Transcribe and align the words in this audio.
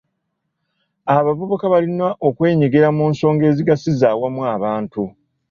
Abavubuka 1.15 1.65
balina 1.73 2.07
okwenyigira 2.27 2.87
mu 2.97 3.05
nsonga 3.11 3.43
ezigasiza 3.51 4.05
awamu 4.13 4.41
abantu. 4.55 5.01